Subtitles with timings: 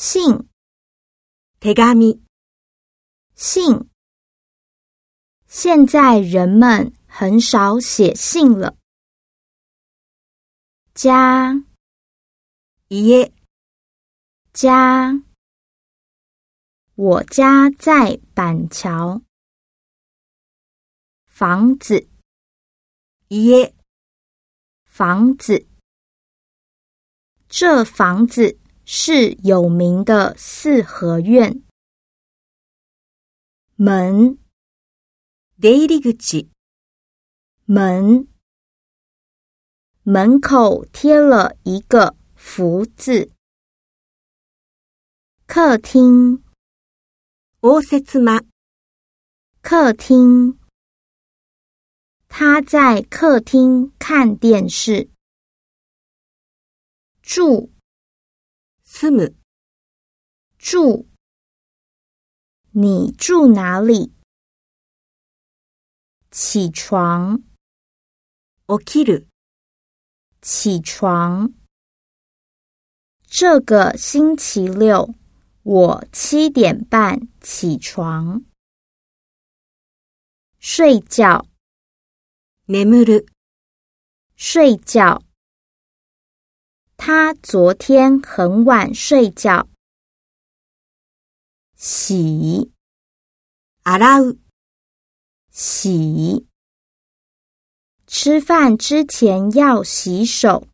[0.00, 0.46] 信，
[1.58, 2.22] テガミ。
[3.34, 3.90] 信，
[5.48, 8.76] 现在人们很少写信了。
[10.94, 11.64] 家，
[12.90, 13.32] 耶，
[14.52, 15.10] 家，
[16.94, 19.20] 我家在板桥。
[21.26, 22.08] 房子，
[23.30, 23.74] 耶，
[24.84, 25.66] 房子，
[27.48, 28.60] 这房子。
[28.90, 31.62] 是有名的四合院
[33.76, 34.38] 门，
[35.60, 36.48] 第一个字
[37.66, 38.26] 门，
[40.04, 43.30] 门口贴了一个福字。
[45.46, 46.42] 客厅，
[47.60, 48.40] 卧室嘛，
[49.60, 50.58] 客厅，
[52.26, 55.10] 他在客厅看电视，
[57.20, 57.70] 住。
[58.97, 59.35] 住む
[60.57, 61.07] 住，
[62.71, 64.13] 你住哪里？
[66.31, 67.43] 起床
[68.67, 69.27] 起きる
[70.41, 71.53] 起床。
[73.27, 75.13] 这个星期六，
[75.63, 78.43] 我七点半起床。
[80.59, 81.45] 睡觉，
[82.65, 83.27] 眠る
[84.35, 85.21] 睡觉。
[86.98, 89.66] 他昨天很晚睡觉。
[91.76, 92.72] 洗，
[93.84, 94.18] 阿拉，
[95.52, 96.44] 洗，
[98.08, 100.66] 吃饭之前要洗手。